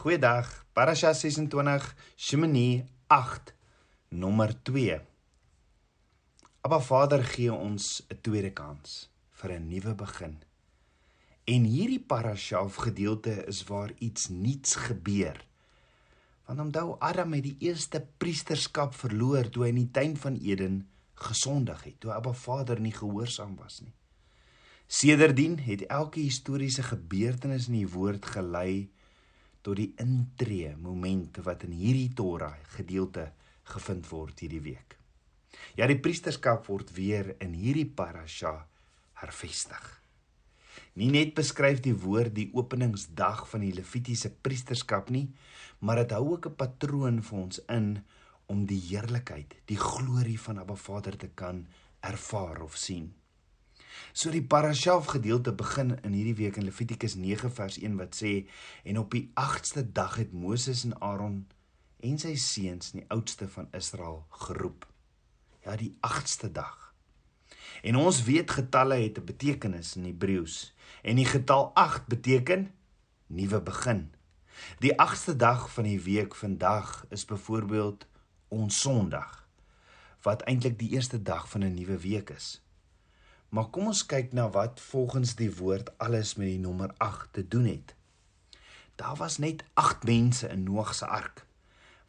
Goeiedag. 0.00 0.64
Parasha 0.72 1.12
26 1.12 1.94
Shemini 2.16 2.86
8 3.06 3.52
nommer 4.08 4.54
2. 4.62 4.94
Abba 6.64 6.78
Vader 6.80 7.24
gee 7.24 7.52
ons 7.52 8.00
'n 8.08 8.16
tweede 8.24 8.50
kans 8.50 9.10
vir 9.28 9.50
'n 9.52 9.68
nuwe 9.68 9.94
begin. 9.94 10.38
En 11.44 11.64
hierdie 11.64 12.00
parasha 12.00 12.62
of 12.64 12.74
gedeelte 12.74 13.44
is 13.46 13.64
waar 13.64 13.92
iets 13.98 14.28
nuuts 14.28 14.74
gebeur. 14.74 15.46
Want 16.46 16.60
onthou 16.60 16.96
Adam 16.98 17.32
het 17.32 17.42
die 17.42 17.56
eerste 17.58 18.00
priesterskap 18.16 18.94
verloor 18.94 19.50
toe 19.50 19.62
hy 19.62 19.68
in 19.68 19.82
die 19.84 19.90
tuin 19.90 20.16
van 20.16 20.36
Eden 20.36 20.88
gesondig 21.14 21.84
het, 21.84 22.00
toe 22.00 22.12
Abba 22.12 22.32
Vader 22.32 22.80
nie 22.80 22.94
gehoorsaam 22.94 23.56
was 23.56 23.80
nie. 23.80 23.92
Sedertdien 24.86 25.58
het 25.58 25.86
elke 25.86 26.20
historiese 26.20 26.82
gebeurtenis 26.82 27.68
in 27.68 27.74
die 27.74 27.88
woord 27.88 28.24
gelei 28.26 28.88
tot 29.62 29.76
die 29.76 29.92
intree 30.00 30.74
moment 30.76 31.40
wat 31.44 31.64
in 31.68 31.74
hierdie 31.76 32.10
Torah 32.16 32.56
gedeelte 32.76 33.30
gevind 33.74 34.08
word 34.10 34.40
hierdie 34.40 34.62
week. 34.64 34.96
Ja, 35.76 35.86
die 35.86 35.98
priesterskap 36.00 36.66
word 36.68 36.92
weer 36.96 37.34
in 37.44 37.54
hierdie 37.54 37.88
parasha 37.88 38.54
hervestig. 39.20 40.00
Nie 40.98 41.10
net 41.12 41.36
beskryf 41.36 41.82
die 41.84 41.94
woord 41.94 42.34
die 42.34 42.48
openingsdag 42.56 43.44
van 43.50 43.62
die 43.64 43.74
Levitiese 43.76 44.32
priesterskap 44.32 45.10
nie, 45.14 45.28
maar 45.80 46.02
dit 46.02 46.12
hou 46.16 46.32
ook 46.32 46.46
'n 46.46 46.56
patroon 46.56 47.22
vir 47.22 47.38
ons 47.38 47.60
in 47.68 48.04
om 48.46 48.66
die 48.66 48.80
heerlikheid, 48.80 49.54
die 49.66 49.78
glorie 49.78 50.38
van 50.40 50.58
Abba 50.58 50.74
Vader 50.74 51.16
te 51.16 51.28
kan 51.28 51.66
ervaar 52.00 52.62
of 52.62 52.76
sien. 52.76 53.14
So 54.12 54.30
die 54.30 54.42
parashaaf 54.42 55.06
gedeelte 55.06 55.52
begin 55.52 55.94
in 56.02 56.12
hierdie 56.12 56.34
week 56.34 56.56
in 56.56 56.64
Levitikus 56.64 57.14
9 57.14 57.50
vers 57.50 57.78
1 57.78 57.96
wat 57.96 58.16
sê 58.16 58.34
en 58.84 58.98
op 58.98 59.10
die 59.10 59.30
8ste 59.40 59.84
dag 59.92 60.16
het 60.16 60.32
Moses 60.32 60.84
en 60.84 60.96
Aaron 61.00 61.46
en 62.00 62.18
sy 62.18 62.34
seuns, 62.40 62.92
die 62.96 63.04
oudste 63.08 63.48
van 63.48 63.68
Israel, 63.76 64.24
geroep. 64.46 64.86
Ja, 65.64 65.76
die 65.76 65.92
8ste 66.00 66.48
dag. 66.52 66.94
En 67.82 67.96
ons 67.96 68.22
weet 68.24 68.50
getalle 68.50 68.94
het 68.94 69.18
'n 69.18 69.24
betekenis 69.24 69.96
in 69.96 70.04
Hebreëus 70.04 70.74
en 71.02 71.16
die 71.16 71.26
getal 71.26 71.70
8 71.74 72.06
beteken 72.06 72.70
nuwe 73.26 73.60
begin. 73.60 74.10
Die 74.78 74.92
8ste 74.94 75.36
dag 75.36 75.72
van 75.72 75.84
die 75.84 76.00
week 76.00 76.34
vandag 76.34 77.06
is 77.08 77.24
byvoorbeeld 77.24 78.06
ons 78.48 78.80
Sondag 78.80 79.38
wat 80.22 80.42
eintlik 80.42 80.78
die 80.78 80.90
eerste 80.90 81.22
dag 81.22 81.48
van 81.48 81.64
'n 81.64 81.74
nuwe 81.74 81.98
week 81.98 82.30
is. 82.30 82.60
Maar 83.50 83.70
kom 83.74 83.90
ons 83.90 84.06
kyk 84.06 84.32
na 84.32 84.46
wat 84.54 84.80
volgens 84.80 85.34
die 85.34 85.50
woord 85.56 85.90
alles 85.98 86.36
met 86.38 86.52
die 86.52 86.62
nommer 86.62 86.94
8 87.02 87.32
te 87.32 87.46
doen 87.48 87.66
het. 87.66 87.94
Daar 88.94 89.16
was 89.16 89.38
net 89.38 89.64
8 89.74 90.04
mense 90.04 90.48
in 90.48 90.62
Noag 90.62 90.94
se 90.94 91.06
ark 91.06 91.46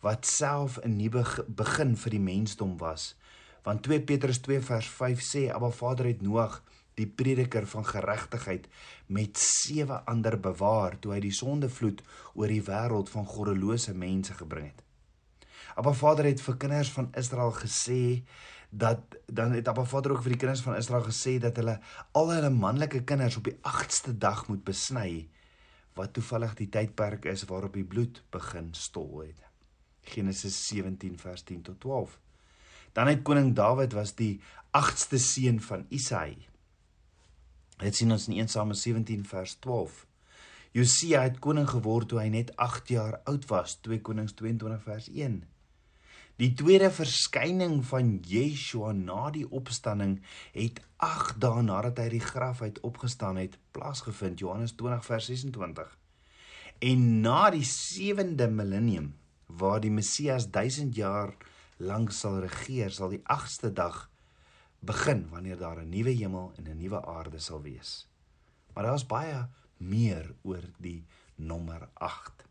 wat 0.02 0.26
self 0.26 0.78
'n 0.82 0.96
nuwe 0.98 1.24
begin 1.48 1.98
vir 1.98 2.12
die 2.12 2.20
mensdom 2.20 2.78
was. 2.78 3.16
Want 3.64 3.84
2 3.84 4.02
Petrus 4.02 4.38
2 4.38 4.62
vers 4.62 4.88
5 4.90 5.22
sê: 5.22 5.50
"Abba 5.54 5.70
Vader 5.70 6.06
het 6.06 6.22
Noag, 6.22 6.64
die 6.94 7.08
prediker 7.08 7.68
van 7.68 7.86
geregtigheid, 7.86 8.68
met 9.06 9.38
sewe 9.38 10.06
ander 10.06 10.40
bewaar 10.40 11.00
toe 11.00 11.14
hy 11.14 11.20
die 11.20 11.32
sondevloed 11.32 12.02
oor 12.34 12.48
die 12.48 12.64
wêreld 12.64 13.10
van 13.10 13.26
goddelose 13.26 13.94
mense 13.94 14.34
gebring 14.34 14.66
het." 14.66 14.84
Abba 15.76 15.94
Vader 15.94 16.26
het 16.26 16.42
vir 16.42 16.58
kinders 16.58 16.92
van 16.92 17.10
Israel 17.14 17.52
gesê 17.52 18.24
dat 18.72 19.00
dan 19.28 19.52
het 19.52 19.68
Abba 19.68 19.84
Vader 19.84 20.12
ook 20.16 20.24
vir 20.24 20.34
die 20.34 20.40
kinders 20.40 20.64
van 20.64 20.78
Israel 20.80 21.04
gesê 21.04 21.36
dat 21.44 21.58
hulle 21.60 21.80
al 22.16 22.32
hulle 22.32 22.50
manlike 22.56 23.04
kinders 23.04 23.36
op 23.38 23.50
die 23.50 23.58
8ste 23.68 24.16
dag 24.16 24.46
moet 24.48 24.64
besny 24.64 25.28
wat 26.00 26.14
toevallig 26.16 26.54
die 26.56 26.70
tydperk 26.72 27.28
is 27.28 27.44
waarop 27.50 27.76
die 27.76 27.84
bloed 27.84 28.22
begin 28.32 28.70
stol 28.72 29.26
het. 29.26 29.42
Genesis 30.02 30.56
17 30.68 31.18
vers 31.20 31.44
10 31.44 31.62
tot 31.68 31.80
12. 31.84 32.16
Dan 32.96 33.08
het 33.08 33.22
koning 33.28 33.52
Dawid 33.56 33.94
was 33.94 34.16
die 34.16 34.40
8ste 34.72 35.20
seun 35.20 35.60
van 35.62 35.86
Isaai. 35.90 36.48
Dit 37.84 37.96
sien 37.96 38.12
ons 38.12 38.28
in 38.28 38.40
1 38.40 38.48
Samuel 38.48 38.80
17 38.80 39.26
vers 39.28 39.56
12. 39.60 40.06
Josia 40.72 41.26
het 41.28 41.40
koning 41.44 41.68
geword 41.68 42.08
toe 42.08 42.22
hy 42.22 42.30
net 42.32 42.56
8 42.56 42.88
jaar 42.94 43.20
oud 43.28 43.46
was, 43.50 43.76
2 43.84 44.00
Konings 44.00 44.32
22 44.40 44.84
vers 44.88 45.10
1. 45.12 45.42
Die 46.40 46.54
tweede 46.54 46.92
verskyning 46.92 47.82
van 47.86 48.20
Yeshua 48.28 48.92
na 48.92 49.30
die 49.32 49.46
opstanding 49.50 50.20
het 50.54 50.82
8 50.98 51.40
dae 51.42 51.62
nadat 51.62 52.00
hy 52.00 52.10
die 52.16 52.24
graf 52.24 52.62
uit 52.62 52.80
opgestaan 52.88 53.38
het 53.42 53.58
plaasgevind 53.72 54.40
Johannes 54.40 54.76
20 54.80 55.06
vers 55.06 55.26
26. 55.26 55.98
En 56.80 57.22
na 57.22 57.50
die 57.54 57.66
7de 57.66 58.48
millennium 58.50 59.12
waar 59.46 59.82
die 59.84 59.92
Messias 59.92 60.48
1000 60.50 60.96
jaar 60.96 61.36
lank 61.78 62.12
sal 62.12 62.40
regeer, 62.46 62.92
sal 62.92 63.12
die 63.14 63.24
8ste 63.26 63.74
dag 63.74 64.08
begin 64.80 65.28
wanneer 65.30 65.58
daar 65.58 65.82
'n 65.82 65.90
nuwe 65.90 66.10
hemel 66.10 66.54
en 66.58 66.70
'n 66.70 66.78
nuwe 66.78 67.06
aarde 67.06 67.40
sal 67.40 67.62
wees. 67.62 68.08
Maar 68.74 68.84
daar's 68.84 69.06
baie 69.06 69.48
meer 69.78 70.34
oor 70.42 70.64
die 70.78 71.06
nommer 71.36 71.90
8. 71.94 72.46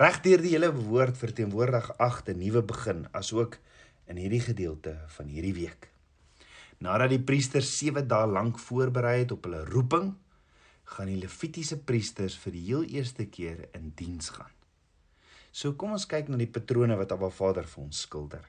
Regdeur 0.00 0.42
die 0.42 0.54
hele 0.54 0.72
woord 0.74 1.18
verteenwoordig 1.18 1.90
8 1.98 2.28
'n 2.28 2.38
nuwe 2.38 2.62
begin, 2.62 3.06
asook 3.12 3.58
in 4.06 4.16
hierdie 4.16 4.40
gedeelte 4.40 4.98
van 5.16 5.26
hierdie 5.26 5.54
week. 5.54 5.90
Nadat 6.78 7.10
die 7.10 7.20
priesters 7.20 7.78
7 7.78 8.08
dae 8.08 8.26
lank 8.26 8.58
voorberei 8.58 9.18
het 9.18 9.32
op 9.32 9.44
hulle 9.44 9.64
roeping, 9.64 10.14
gaan 10.84 11.06
die 11.06 11.20
Levitiese 11.20 11.78
priesters 11.78 12.36
vir 12.36 12.52
die 12.52 12.64
heel 12.66 12.84
eerste 12.84 13.26
keer 13.26 13.68
in 13.76 13.92
diens 13.94 14.32
gaan. 14.34 14.50
So 15.52 15.74
kom 15.74 15.92
ons 15.92 16.06
kyk 16.06 16.28
na 16.30 16.38
die 16.40 16.50
patrone 16.50 16.96
wat 16.96 17.12
Abba 17.12 17.30
Vader 17.30 17.66
vir 17.66 17.84
ons 17.84 18.00
skilder. 18.06 18.46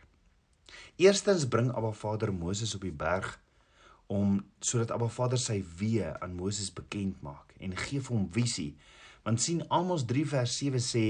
Eerstens 1.02 1.48
bring 1.50 1.72
Abba 1.74 1.92
Vader 1.92 2.32
Moses 2.34 2.76
op 2.78 2.86
die 2.86 2.94
berg 2.94 3.40
om 4.08 4.40
sodat 4.60 4.92
Abba 4.92 5.10
Vader 5.10 5.40
sy 5.42 5.62
weë 5.80 6.16
aan 6.22 6.36
Moses 6.38 6.72
bekend 6.74 7.22
maak 7.26 7.54
en 7.60 7.76
gee 7.78 8.00
vir 8.00 8.16
hom 8.16 8.28
visie 8.34 8.72
Want 9.26 9.42
sien 9.42 9.64
Amos 9.70 10.06
3 10.10 10.26
vers 10.34 10.56
7 10.58 10.82
sê 10.82 11.06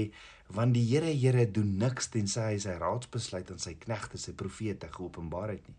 want 0.52 0.74
die 0.76 0.84
Here 0.90 1.12
Here 1.16 1.46
doen 1.48 1.78
niks 1.80 2.10
tensy 2.12 2.42
hy 2.44 2.58
sy 2.60 2.76
raadsbesluit 2.80 3.50
aan 3.54 3.62
sy 3.62 3.74
knegte 3.80 4.20
se 4.20 4.34
profete 4.36 4.90
geopenbaar 4.92 5.54
het 5.54 5.68
nie. 5.68 5.78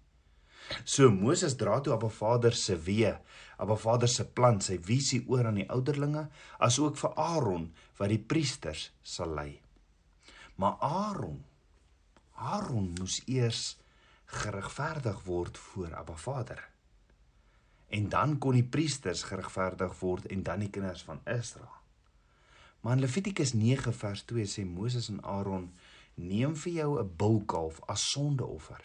So 0.88 1.12
Moses 1.12 1.58
dra 1.60 1.82
toe 1.84 1.94
Abba 1.94 2.10
Vader 2.10 2.56
se 2.56 2.78
wee, 2.80 3.12
Abba 3.60 3.76
Vader 3.76 4.10
se 4.10 4.24
plan, 4.26 4.62
sy 4.64 4.78
visie 4.80 5.20
oor 5.28 5.50
aan 5.50 5.60
die 5.60 5.68
ouderlinge, 5.70 6.30
asook 6.64 6.96
vir 7.02 7.18
Aaron 7.20 7.66
wat 8.00 8.14
die 8.14 8.22
priesters 8.22 8.88
sal 9.04 9.36
lei. 9.36 9.52
Maar 10.56 10.80
Aaron 10.80 11.42
Aaron 12.44 12.94
moes 12.98 13.22
eers 13.30 13.78
geregverdig 14.26 15.22
word 15.28 15.58
voor 15.58 15.94
Abba 15.96 16.16
Vader. 16.16 16.70
En 17.94 18.10
dan 18.10 18.38
kon 18.42 18.58
die 18.58 18.66
priesters 18.66 19.24
geregverdig 19.30 19.94
word 20.00 20.26
en 20.34 20.44
dan 20.44 20.66
die 20.66 20.72
kinders 20.74 21.04
van 21.06 21.22
Israel. 21.30 21.83
Maar 22.84 22.98
in 22.98 23.00
Levitikus 23.00 23.54
9 23.54 23.94
vers 23.96 24.22
2 24.28 24.46
sê 24.46 24.66
Moses 24.68 25.08
en 25.10 25.22
Aaron: 25.24 25.70
"Neem 26.20 26.56
vir 26.56 26.74
jou 26.74 27.00
'n 27.00 27.16
bulkalf 27.16 27.80
as 27.88 28.02
sondeoffer 28.12 28.84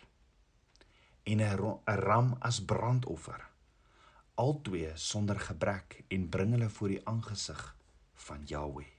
en 1.22 1.40
'n 1.40 1.80
ram 1.84 2.36
as 2.38 2.64
brandoffer, 2.64 3.48
albei 4.34 4.92
sonder 4.94 5.40
gebrek 5.40 6.04
en 6.08 6.28
bring 6.28 6.50
hulle 6.50 6.70
voor 6.70 6.88
die 6.88 7.06
aangesig 7.06 7.76
van 8.14 8.44
Jahweh." 8.44 8.92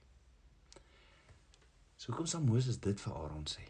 So 1.96 2.14
kom 2.14 2.26
sa 2.26 2.40
Moses 2.40 2.80
dit 2.80 3.02
vir 3.02 3.14
Aaron 3.14 3.48
sê. 3.48 3.64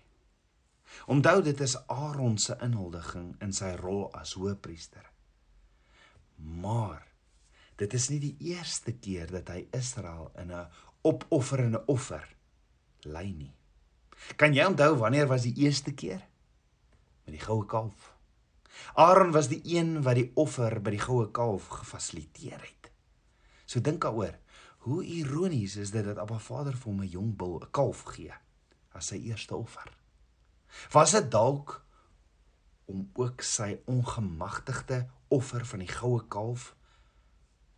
Onthou 1.05 1.41
dit 1.41 1.59
is 1.59 1.77
Aaron 1.87 2.37
se 2.37 2.57
inhuldiging 2.61 3.35
in 3.41 3.53
sy 3.53 3.75
rol 3.75 4.07
as 4.13 4.33
hoëpriester. 4.33 5.05
Maar 6.35 7.07
dit 7.75 7.93
is 7.93 8.09
nie 8.09 8.19
die 8.19 8.35
eerste 8.39 8.91
keer 8.91 9.31
dat 9.31 9.47
hy 9.47 9.67
Israel 9.71 10.31
in 10.35 10.51
'n 10.51 10.67
opofferende 11.01 11.85
offer 11.85 12.25
lei 13.07 13.31
nie. 13.31 13.53
Kan 14.35 14.53
jy 14.53 14.65
onthou 14.67 14.95
wanneer 14.99 15.27
was 15.27 15.45
die 15.47 15.55
eerste 15.63 15.93
keer? 15.93 16.21
Met 17.25 17.37
die 17.37 17.43
goue 17.43 17.65
kalf. 17.65 18.13
Aaron 18.93 19.31
was 19.31 19.47
die 19.51 19.61
een 19.63 20.01
wat 20.03 20.19
die 20.19 20.31
offer 20.39 20.79
by 20.83 20.95
die 20.95 21.03
goue 21.03 21.29
kalf 21.31 21.69
gefasiliteer 21.79 22.59
het. 22.59 22.91
So 23.65 23.79
dink 23.83 24.01
daaroor, 24.03 24.35
hoe 24.87 25.03
ironies 25.03 25.75
is 25.79 25.91
dit 25.91 26.05
dat 26.05 26.19
Abba 26.19 26.39
Vader 26.39 26.75
vir 26.75 26.91
hom 26.91 27.01
'n 27.03 27.11
jong 27.11 27.35
bul, 27.37 27.59
'n 27.59 27.71
kalf 27.71 28.03
gee 28.15 28.33
as 28.93 29.07
sy 29.07 29.15
eerste 29.15 29.55
offer. 29.55 29.93
Was 30.91 31.11
dit 31.11 31.31
dalk 31.31 31.85
om 32.85 33.09
ook 33.13 33.41
sy 33.41 33.79
ongemagtigde 33.85 35.09
offer 35.27 35.65
van 35.65 35.79
die 35.79 35.91
goue 35.91 36.27
kalf 36.27 36.75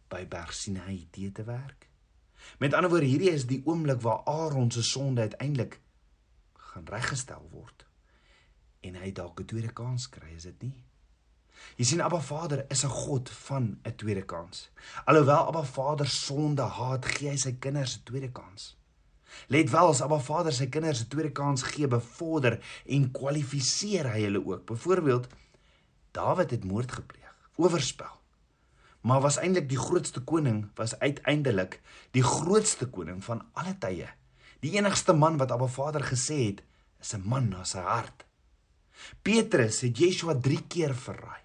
by 0.07 0.25
Berg 0.28 0.54
Sinai 0.54 1.07
te 1.12 1.44
werk? 1.44 1.91
Met 2.60 2.74
ander 2.74 2.90
woorde, 2.90 3.06
hierdie 3.06 3.32
is 3.32 3.48
die 3.48 3.62
oomblik 3.66 4.02
waar 4.02 4.24
Aaron 4.24 4.72
se 4.72 4.84
sonde 4.84 5.22
uiteindelik 5.22 5.80
gaan 6.72 6.86
reggestel 6.86 7.48
word 7.52 7.86
en 8.82 8.96
hy 8.96 9.12
dalk 9.12 9.40
'n 9.40 9.46
tweede 9.46 9.74
kans 9.74 10.10
kry, 10.10 10.34
is 10.36 10.44
dit 10.44 10.62
nie? 10.62 10.84
Jy 11.78 11.86
sien 11.86 12.02
Abba 12.02 12.20
Vader 12.20 12.66
is 12.70 12.84
'n 12.84 12.90
God 12.90 13.30
van 13.30 13.80
'n 13.86 13.96
tweede 13.96 14.26
kans. 14.26 14.72
Alhoewel 15.06 15.48
Abba 15.48 15.64
Vader 15.64 16.08
sonde 16.08 16.62
haat, 16.62 17.06
gee 17.06 17.30
hy 17.30 17.38
sy 17.38 17.52
kinders 17.60 17.98
'n 17.98 18.04
tweede 18.04 18.32
kans. 18.32 18.78
Let 19.48 19.70
wel 19.70 19.88
as 19.88 20.02
Abba 20.02 20.20
Vader 20.20 20.54
sy 20.54 20.68
kinders 20.68 21.02
'n 21.02 21.08
tweede 21.08 21.32
kans 21.32 21.62
gee, 21.64 21.88
bevorder 21.88 22.60
en 22.86 23.12
kwalifiseer 23.12 24.12
hy 24.12 24.22
hulle 24.22 24.46
ook. 24.46 24.66
Byvoorbeeld 24.66 25.28
Dawid 26.12 26.52
het 26.52 26.64
moord 26.64 26.92
gepleeg, 26.92 27.36
oorspel. 27.56 28.20
Maar 29.01 29.21
was 29.21 29.38
eintlik 29.42 29.69
die 29.69 29.80
grootste 29.80 30.21
koning, 30.21 30.69
was 30.75 31.00
uiteindelik 31.00 31.80
die 32.12 32.24
grootste 32.24 32.86
koning 32.89 33.24
van 33.24 33.42
alle 33.53 33.74
tye. 33.81 34.09
Die 34.62 34.75
enigste 34.77 35.13
man 35.13 35.39
wat 35.42 35.51
Abba 35.51 35.68
Vader 35.68 36.03
gesê 36.06 36.38
het, 36.45 36.62
is 37.01 37.13
'n 37.13 37.24
man 37.25 37.50
na 37.50 37.63
sy 37.63 37.80
hart. 37.80 38.25
Petrus 39.21 39.81
het 39.81 39.98
Yeshua 39.98 40.36
3 40.36 40.62
keer 40.68 40.95
verraai. 40.95 41.42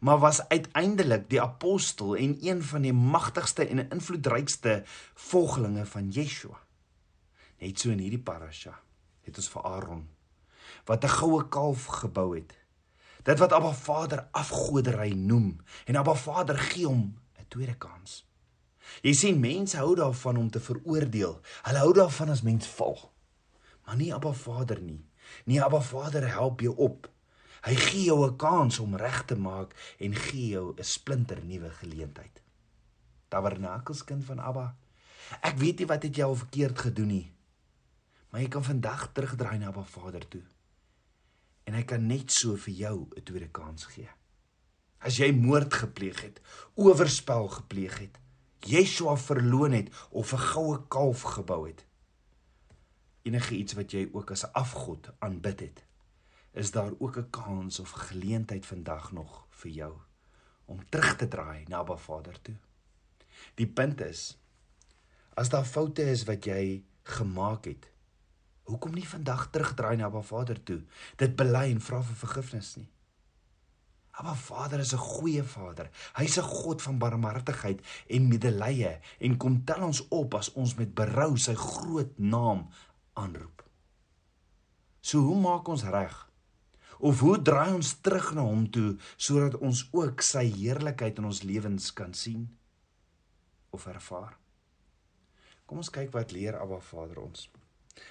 Maar 0.00 0.18
was 0.18 0.48
uiteindelik 0.48 1.28
die 1.30 1.42
apostel 1.42 2.16
en 2.16 2.38
een 2.40 2.62
van 2.62 2.82
die 2.82 2.92
magtigste 2.92 3.66
en 3.68 3.90
invloedrykste 3.90 4.82
volgelinge 5.14 5.86
van 5.86 6.08
Yeshua. 6.08 6.58
Net 7.58 7.78
so 7.78 7.90
in 7.90 7.98
hierdie 7.98 8.22
parasha 8.22 8.80
het 9.22 9.36
ons 9.36 9.48
vir 9.48 9.62
Aaron 9.62 10.08
wat 10.84 11.04
'n 11.04 11.08
goue 11.08 11.48
kalf 11.48 11.84
gebou 11.84 12.34
het. 12.34 12.59
Dit 13.22 13.38
wat 13.38 13.52
Abba 13.52 13.72
Vader 13.72 14.28
afgodery 14.30 15.12
noem 15.12 15.56
en 15.84 15.96
Abba 15.96 16.14
Vader 16.14 16.58
gee 16.58 16.86
hom 16.86 17.16
'n 17.38 17.48
tweede 17.48 17.74
kans. 17.74 18.24
Jy 19.02 19.12
sien 19.12 19.40
mense 19.40 19.76
hou 19.76 19.94
daarvan 19.94 20.36
om 20.36 20.50
te 20.50 20.60
veroordeel. 20.60 21.40
Hulle 21.62 21.78
hou 21.78 21.92
daarvan 21.92 22.30
as 22.30 22.42
mens 22.42 22.66
val. 22.66 23.12
Maar 23.84 23.96
nie 23.96 24.14
Abba 24.14 24.32
Vader 24.32 24.80
nie. 24.82 25.04
Nie 25.44 25.62
Abba 25.62 25.80
Vader 25.80 26.28
help 26.28 26.60
jou 26.60 26.76
op. 26.76 27.10
Hy 27.60 27.74
gee 27.74 28.04
jou 28.04 28.26
'n 28.26 28.36
kans 28.36 28.78
om 28.78 28.96
reg 28.96 29.24
te 29.24 29.36
maak 29.36 29.74
en 29.98 30.14
gee 30.14 30.48
jou 30.48 30.74
'n 30.76 30.84
splinter 30.84 31.44
nuwe 31.44 31.70
geleentheid. 31.70 32.42
Tabernakelskind 33.28 34.24
van 34.24 34.38
Abba. 34.38 34.76
Ek 35.40 35.56
weet 35.58 35.78
nie 35.78 35.86
wat 35.86 36.02
het 36.02 36.16
jy 36.16 36.24
al 36.24 36.34
verkeerd 36.34 36.78
gedoen 36.78 37.06
nie. 37.06 37.32
Maar 38.30 38.40
jy 38.40 38.48
kan 38.48 38.64
vandag 38.64 39.12
terugdraai 39.12 39.58
na 39.58 39.66
Abba 39.66 39.84
Vader 39.84 40.28
toe. 40.28 40.42
En 41.70 41.76
hy 41.78 41.84
kan 41.86 42.02
net 42.10 42.32
so 42.34 42.56
vir 42.58 42.74
jou 42.74 42.96
'n 43.16 43.22
tweede 43.22 43.48
kans 43.48 43.84
gee. 43.94 44.10
As 44.98 45.18
jy 45.22 45.30
moord 45.32 45.74
gepleeg 45.74 46.20
het, 46.20 46.40
oorspel 46.74 47.46
gepleeg 47.48 47.98
het, 47.98 48.18
Yeshua 48.66 49.14
verloon 49.16 49.72
het 49.72 49.88
of 50.10 50.32
'n 50.32 50.46
goue 50.50 50.88
kalf 50.88 51.22
gebou 51.22 51.68
het, 51.68 51.86
enige 53.22 53.54
iets 53.54 53.72
wat 53.78 53.92
jy 53.92 54.08
ook 54.12 54.30
as 54.30 54.44
'n 54.44 54.52
afgod 54.52 55.10
aanbid 55.18 55.60
het, 55.60 55.84
is 56.52 56.70
daar 56.70 56.92
ook 56.98 57.16
'n 57.16 57.30
kans 57.30 57.80
of 57.80 57.90
geleentheid 57.90 58.66
vandag 58.66 59.12
nog 59.12 59.46
vir 59.50 59.70
jou 59.70 59.94
om 60.64 60.88
terug 60.88 61.16
te 61.16 61.28
draai 61.28 61.64
na 61.68 61.76
Abba 61.76 61.96
Vader 61.96 62.42
toe. 62.42 62.56
Die 63.54 63.66
punt 63.66 64.00
is 64.00 64.38
as 65.34 65.48
daar 65.48 65.64
foute 65.64 66.02
is 66.02 66.24
wat 66.24 66.44
jy 66.44 66.84
gemaak 67.02 67.64
het, 67.64 67.90
Hoekom 68.70 68.94
nie 68.94 69.06
vandag 69.08 69.48
terugdraai 69.50 69.96
na 69.98 70.06
Abba 70.06 70.22
Vader 70.22 70.62
toe? 70.62 70.80
Dit 71.18 71.36
bely 71.38 71.66
en 71.72 71.82
vra 71.82 72.00
vir 72.06 72.18
vergifnis 72.22 72.76
nie. 72.78 72.86
Abba 74.20 74.34
Vader 74.34 74.80
is 74.80 74.92
'n 74.94 74.98
goeie 74.98 75.42
Vader. 75.42 75.90
Hy's 76.14 76.38
'n 76.38 76.42
God 76.42 76.82
van 76.82 76.98
barmhartigheid 76.98 77.80
en 78.08 78.28
medelee 78.28 78.98
en 79.18 79.36
kom 79.36 79.64
tel 79.64 79.82
ons 79.82 80.08
op 80.08 80.34
as 80.34 80.52
ons 80.52 80.74
met 80.74 80.94
berou 80.94 81.36
sy 81.36 81.54
groot 81.54 82.18
naam 82.18 82.68
aanroep. 83.12 83.64
So 85.00 85.18
hoe 85.18 85.40
maak 85.40 85.68
ons 85.68 85.82
reg? 85.82 86.28
Of 86.98 87.20
hoe 87.20 87.42
draai 87.42 87.72
ons 87.74 87.94
terug 88.00 88.34
na 88.34 88.42
hom 88.42 88.70
toe 88.70 88.98
sodat 89.16 89.56
ons 89.56 89.88
ook 89.92 90.20
sy 90.20 90.44
heerlikheid 90.52 91.18
in 91.18 91.24
ons 91.24 91.42
lewens 91.42 91.92
kan 91.92 92.14
sien 92.14 92.58
of 93.70 93.86
ervaar? 93.86 94.36
Kom 95.66 95.78
ons 95.78 95.90
kyk 95.90 96.12
wat 96.12 96.32
leer 96.32 96.60
Abba 96.60 96.80
Vader 96.80 97.18
ons. 97.18 97.48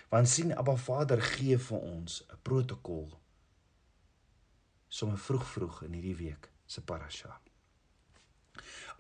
Want 0.09 0.29
sien 0.29 0.55
Abba 0.57 0.75
Vader 0.75 1.21
gee 1.21 1.57
vir 1.57 1.79
ons 1.79 2.23
'n 2.29 2.39
protokol 2.41 3.19
sommer 4.89 5.17
vroeg 5.21 5.45
vroeg 5.45 5.81
in 5.85 5.93
hierdie 5.93 6.17
week 6.17 6.49
se 6.65 6.81
parasha. 6.81 7.37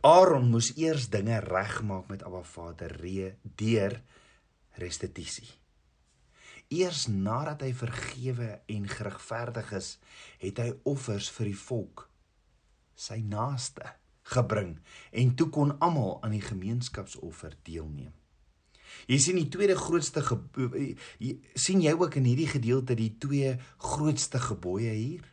Aaron 0.05 0.49
moes 0.49 0.69
eers 0.77 1.09
dinge 1.09 1.39
regmaak 1.43 2.07
met 2.07 2.23
Abba 2.23 2.43
Vader 2.43 2.93
re 3.01 3.35
deur 3.41 3.97
restituisie. 4.79 5.49
Eers 6.69 7.07
nadat 7.09 7.65
hy 7.65 7.73
vergewe 7.73 8.49
en 8.69 8.85
geregverdig 8.87 9.71
is, 9.73 9.97
het 10.37 10.61
hy 10.61 10.69
offers 10.87 11.31
vir 11.33 11.49
die 11.49 11.57
volk, 11.57 12.05
sy 12.93 13.17
naaste, 13.25 13.95
gebring 14.29 14.75
en 15.11 15.33
toe 15.35 15.49
kon 15.49 15.73
almal 15.81 16.19
aan 16.23 16.35
die 16.37 16.45
gemeenskapsoffer 16.45 17.57
deelneem. 17.65 18.13
Jy 19.07 19.17
sien 19.17 19.39
die 19.39 19.49
tweede 19.49 19.75
grootste 19.75 20.23
jy, 21.19 21.39
sien 21.55 21.81
jy 21.81 21.93
ook 21.93 22.15
in 22.15 22.27
hierdie 22.29 22.49
gedeelte 22.49 22.95
die 22.95 23.15
twee 23.17 23.55
grootste 23.77 24.39
gebooie 24.39 24.93
hier? 24.93 25.25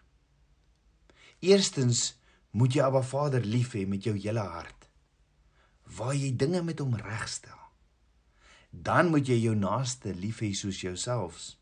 Eerstens 1.45 2.17
moet 2.57 2.75
jy 2.75 2.83
Abba 2.87 3.03
Vader 3.05 3.45
lief 3.45 3.75
hê 3.77 3.85
met 3.89 4.07
jou 4.07 4.17
hele 4.17 4.41
hart. 4.41 4.89
Waar 5.97 6.17
jy 6.17 6.33
dinge 6.37 6.63
met 6.65 6.81
hom 6.81 6.97
regstel. 6.97 7.61
Dan 8.71 9.13
moet 9.13 9.29
jy 9.29 9.37
jou 9.43 9.55
naaste 9.57 10.15
lief 10.17 10.41
hê 10.45 10.53
soos 10.57 10.81
jouself. 10.81 11.55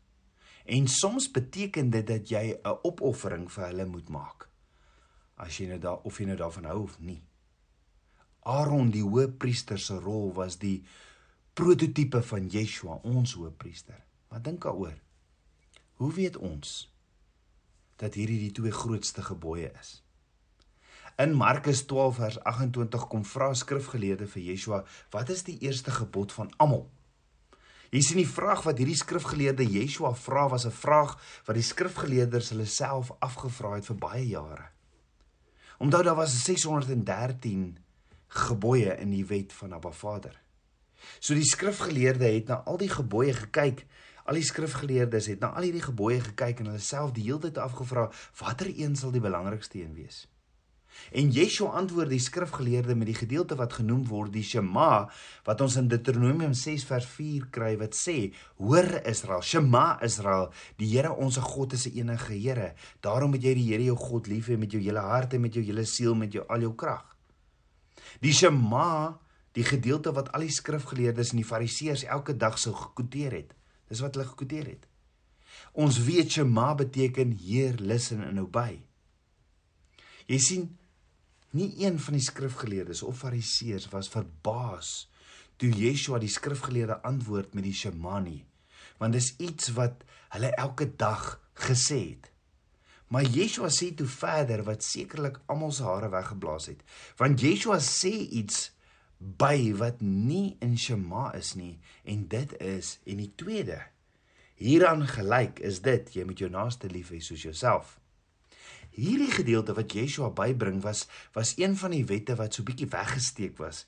En 0.65 0.87
soms 0.89 1.27
beteken 1.31 1.91
dit 1.93 2.07
dat 2.07 2.29
jy 2.29 2.57
'n 2.57 2.79
opoffering 2.83 3.51
vir 3.51 3.65
hulle 3.65 3.85
moet 3.85 4.09
maak. 4.09 4.49
As 5.37 5.57
jy 5.59 5.67
nou 5.67 5.79
daar 5.79 6.01
of 6.03 6.17
jy 6.19 6.25
nou 6.25 6.37
daarvan 6.37 6.65
hou 6.65 6.83
of 6.83 6.99
nie. 6.99 7.23
Aaron 8.41 8.91
die 8.91 9.03
hoëpriester 9.03 9.79
se 9.79 9.99
rol 9.99 10.33
was 10.33 10.57
die 10.57 10.85
prototipe 11.55 12.19
van 12.27 12.49
Yeshua, 12.51 12.97
ons 13.07 13.33
hoëpriester. 13.39 14.01
Wat 14.27 14.43
dink 14.43 14.65
daaroor? 14.65 14.97
Hoe 16.01 16.11
weet 16.11 16.35
ons 16.37 16.73
dat 18.01 18.17
hierdie 18.19 18.41
die 18.41 18.51
twee 18.51 18.75
grootste 18.75 19.23
gebooie 19.23 19.69
is? 19.79 20.01
In 21.15 21.31
Markus 21.39 21.85
12 21.87 22.19
vers 22.19 22.39
28 22.51 23.07
kom 23.07 23.23
vra 23.23 23.53
skrifgeleerde 23.55 24.27
vir 24.27 24.43
Yeshua, 24.49 24.81
wat 25.15 25.31
is 25.31 25.45
die 25.47 25.55
eerste 25.63 25.95
gebod 25.95 26.35
van 26.35 26.51
almal? 26.59 26.89
Jy 27.95 28.03
sien 28.03 28.19
die 28.19 28.27
vraag 28.27 28.65
wat 28.67 28.81
hierdie 28.81 28.99
skrifgeleerde 28.99 29.63
Yeshua 29.63 30.11
vra 30.19 30.49
was 30.51 30.67
'n 30.67 30.75
vraag 30.75 31.15
wat 31.47 31.55
die 31.55 31.63
skrifgeleerders 31.63 32.49
hulle 32.51 32.65
self 32.65 33.15
afgevra 33.19 33.75
het 33.79 33.85
vir 33.85 33.95
baie 33.95 34.27
jare. 34.27 34.67
Omdat 35.79 36.03
daar 36.03 36.19
was 36.19 36.43
613 36.43 37.77
gebooie 38.27 38.97
in 38.99 39.11
die 39.11 39.25
wet 39.25 39.53
van 39.53 39.73
Abba 39.73 39.91
Vader. 39.91 40.44
So 41.19 41.37
die 41.37 41.47
skrifgeleerde 41.47 42.27
het 42.27 42.51
na 42.51 42.61
al 42.65 42.79
die 42.81 42.91
gebooie 42.91 43.33
gekyk. 43.33 43.85
Al 44.25 44.39
die 44.39 44.45
skrifgeleerdes 44.45 45.29
het 45.33 45.43
na 45.43 45.51
al 45.53 45.67
hierdie 45.67 45.85
gebooie 45.85 46.21
gekyk 46.31 46.61
en 46.61 46.71
hulle 46.71 46.83
self 46.83 47.13
die 47.17 47.27
hele 47.27 47.43
tyd 47.47 47.59
afgevra 47.61 48.07
watter 48.39 48.71
een 48.73 48.95
sal 48.97 49.13
die 49.13 49.23
belangrikste 49.23 49.83
een 49.83 49.93
wees. 49.97 50.25
En 51.11 51.31
Yeshua 51.31 51.75
antwoord 51.79 52.09
die 52.09 52.21
skrifgeleerde 52.23 52.95
met 52.95 53.09
die 53.09 53.17
gedeelte 53.17 53.57
wat 53.59 53.75
genoem 53.77 54.03
word 54.09 54.33
die 54.33 54.43
Shema 54.45 55.05
wat 55.47 55.61
ons 55.61 55.77
in 55.79 55.89
Deuteronomium 55.91 56.55
6 56.57 56.85
vers 56.89 57.07
4 57.17 57.49
kry 57.55 57.73
wat 57.81 57.97
sê: 57.97 58.31
Hoor 58.61 58.87
Israel, 59.03 59.43
Shema 59.43 59.85
Israel, 60.05 60.49
die 60.79 60.89
Here 60.93 61.13
ons 61.13 61.37
God 61.37 61.75
is 61.77 61.85
die 61.89 61.99
enige 62.01 62.33
Here. 62.33 62.71
Daarom 63.05 63.35
moet 63.35 63.43
jy 63.45 63.55
die 63.59 63.67
Here 63.71 63.89
jou 63.91 63.97
God 63.99 64.31
lief 64.31 64.49
hê 64.51 64.57
met 64.59 64.73
jou 64.73 64.81
hele 64.81 65.03
hart 65.03 65.35
en 65.35 65.45
met 65.45 65.53
jou 65.53 65.63
hele 65.65 65.85
siel 65.85 66.15
met 66.15 66.33
jou 66.33 66.45
al 66.49 66.65
jou 66.65 66.73
krag. 66.79 67.05
Die 68.23 68.33
Shema 68.33 69.19
die 69.55 69.63
gedeelte 69.63 70.11
wat 70.15 70.31
al 70.35 70.45
die 70.45 70.53
skrifgeleerdes 70.53 71.31
en 71.31 71.39
die 71.39 71.47
fariseërs 71.47 72.03
elke 72.11 72.35
dag 72.37 72.57
sou 72.59 72.73
gekwoteer 72.75 73.37
het. 73.39 73.55
Dis 73.87 74.01
wat 74.03 74.17
hulle 74.17 74.27
gekwoteer 74.27 74.67
het. 74.73 74.87
Ons 75.71 76.01
weet 76.03 76.31
Shema 76.31 76.73
beteken 76.75 77.31
Heer 77.39 77.79
luister 77.79 78.19
en 78.23 78.41
obey. 78.43 78.81
Jy 80.27 80.39
sien 80.41 80.69
nie 81.55 81.69
een 81.79 81.99
van 82.01 82.17
die 82.17 82.23
skrifgeleerdes 82.23 83.03
of 83.07 83.21
fariseërs 83.23 83.87
was 83.93 84.11
verbaas 84.11 85.05
toe 85.61 85.71
Yeshua 85.71 86.19
die 86.19 86.31
skrifgeleerde 86.31 86.99
antwoord 87.07 87.53
met 87.55 87.63
die 87.63 87.75
Shema 87.75 88.19
nie, 88.19 88.41
want 88.99 89.15
dis 89.15 89.31
iets 89.39 89.71
wat 89.77 90.03
hulle 90.35 90.51
elke 90.59 90.89
dag 90.99 91.37
gesê 91.67 91.99
het. 92.09 92.31
Maar 93.07 93.27
Yeshua 93.29 93.69
sê 93.71 93.93
toe 93.95 94.07
verder 94.09 94.65
wat 94.67 94.83
sekerlik 94.83 95.39
almal 95.51 95.71
se 95.71 95.85
hare 95.87 96.09
weggeblaas 96.11 96.67
het, 96.73 96.81
want 97.21 97.39
Yeshua 97.39 97.79
sê 97.79 98.11
iets 98.41 98.65
by 99.17 99.73
wat 99.79 100.01
nie 100.01 100.57
in 100.63 100.77
Shema 100.77 101.31
is 101.37 101.53
nie 101.55 101.77
en 102.03 102.27
dit 102.27 102.55
is 102.61 102.97
en 103.05 103.21
die 103.23 103.31
tweede 103.35 103.81
hieraan 104.55 105.03
gelyk 105.07 105.59
is 105.59 105.81
dit 105.83 106.11
jy 106.15 106.25
moet 106.27 106.39
jou 106.39 106.49
naaste 106.51 106.89
lief 106.91 107.11
hê 107.11 107.19
soos 107.23 107.43
jouself. 107.43 107.97
Hierdie 108.95 109.31
gedeelte 109.31 109.75
wat 109.75 109.91
Yeshua 109.91 110.29
bybring 110.35 110.79
was 110.83 111.07
was 111.35 111.55
een 111.59 111.75
van 111.75 111.91
die 111.91 112.05
wette 112.07 112.37
wat 112.39 112.55
so 112.55 112.63
bietjie 112.63 112.87
weggesteek 112.91 113.57
was 113.59 113.85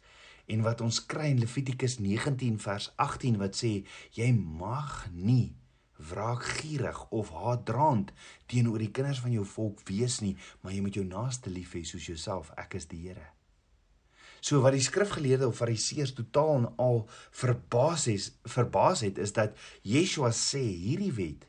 en 0.48 0.64
wat 0.64 0.82
ons 0.84 1.00
kry 1.06 1.32
in 1.32 1.40
Levitikus 1.44 1.98
19 2.00 2.60
vers 2.64 2.92
18 2.96 3.40
wat 3.40 3.56
sê 3.56 3.72
jy 4.16 4.32
mag 4.36 5.08
nie 5.12 5.56
wraakgierig 6.12 7.00
of 7.16 7.32
haatdraand 7.36 8.14
teenoor 8.52 8.84
die 8.84 8.92
kinders 8.92 9.24
van 9.24 9.34
jou 9.34 9.48
volk 9.56 9.82
wees 9.90 10.20
nie 10.24 10.36
maar 10.62 10.76
jy 10.76 10.84
moet 10.86 11.00
jou 11.00 11.08
naaste 11.08 11.52
lief 11.52 11.74
hê 11.76 11.84
soos 11.88 12.12
jouself 12.12 12.54
ek 12.60 12.78
is 12.80 12.88
die 12.92 13.02
Here 13.08 13.37
So 14.40 14.62
wat 14.62 14.76
die 14.78 14.84
skrifgeleerde 14.84 15.48
of 15.48 15.58
fariseërs 15.60 16.14
totaal 16.18 16.54
en 16.58 16.68
al 16.82 17.04
verbaas 17.36 18.08
is, 18.12 18.30
verbaas 18.46 19.04
het 19.06 19.18
is 19.18 19.34
dat 19.34 19.58
Yeshua 19.88 20.32
sê 20.36 20.62
hierdie 20.62 21.14
wet 21.18 21.48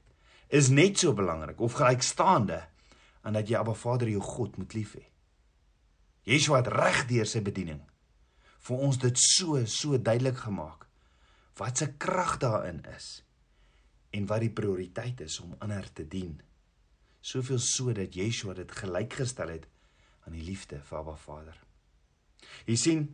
is 0.49 0.71
net 0.73 0.97
so 0.99 1.13
belangrik 1.13 1.61
of 1.61 1.77
gelykstaande 1.77 2.63
aan 3.23 3.37
dat 3.37 3.49
jy 3.51 3.59
Abba 3.59 3.75
Vader 3.77 4.09
jou 4.09 4.23
God 4.25 4.57
moet 4.57 4.75
lief 4.75 4.95
hê. 4.97 5.05
Yeshua 6.29 6.63
het 6.63 6.73
reg 6.73 7.05
deur 7.11 7.29
sy 7.29 7.43
bediening 7.45 7.83
vir 8.69 8.85
ons 8.85 8.99
dit 9.01 9.21
so 9.23 9.61
so 9.71 9.97
duidelik 9.97 10.41
gemaak 10.45 10.89
wat 11.61 11.81
se 11.81 11.91
krag 12.01 12.37
daarin 12.43 12.83
is 12.97 13.23
en 14.17 14.29
wat 14.31 14.45
die 14.45 14.53
prioriteit 14.53 15.21
is 15.21 15.39
om 15.45 15.57
ander 15.65 15.85
te 15.93 16.07
dien. 16.09 16.39
Soveel 17.21 17.61
so 17.61 17.93
dat 17.93 18.17
Yeshua 18.17 18.55
dit 18.57 18.73
gelykgestel 18.73 19.53
het 19.53 19.69
aan 20.25 20.37
die 20.39 20.45
liefde 20.47 20.81
vir 20.89 21.03
Abba 21.03 21.17
Vader. 21.17 21.68
Jy 22.69 22.77
sien 22.77 23.05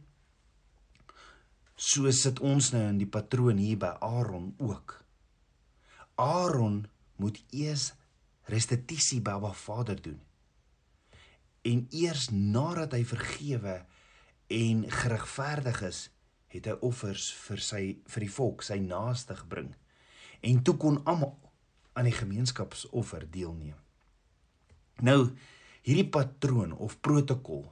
so 1.75 2.11
sit 2.15 2.41
ons 2.41 2.71
nou 2.75 2.83
in 2.89 3.01
die 3.01 3.11
patroon 3.11 3.59
hier 3.59 3.79
by 3.83 3.95
Aaron 4.05 4.53
ook. 4.63 5.01
Aaron 6.21 6.85
moet 7.19 7.41
eers 7.51 7.93
restituisie 8.51 9.21
by 9.25 9.39
Abba 9.39 9.53
Vader 9.57 10.01
doen. 10.03 10.21
En 11.65 11.87
eers 11.91 12.29
nadat 12.31 12.95
hy 12.95 13.05
vergewe 13.09 13.79
en 14.53 14.85
geregverdig 14.91 15.81
is, 15.89 16.01
het 16.55 16.69
hy 16.71 16.75
offers 16.87 17.31
vir 17.49 17.63
sy 17.65 17.83
vir 18.07 18.27
die 18.27 18.31
volk, 18.31 18.63
sy 18.63 18.79
naaste 18.83 19.35
gebring. 19.39 19.73
En 20.45 20.61
toe 20.63 20.77
kon 20.79 21.01
almal 21.09 21.35
aan 21.95 22.07
die 22.07 22.15
gemeenskapsoffer 22.15 23.25
deelneem. 23.33 23.79
Nou, 25.03 25.33
hierdie 25.83 26.07
patroon 26.07 26.75
of 26.79 27.01
protokol 27.03 27.65